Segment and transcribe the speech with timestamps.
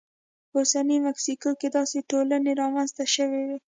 [0.51, 3.57] په اوسنۍ مکسیکو کې داسې ټولنې رامنځته شوې وې.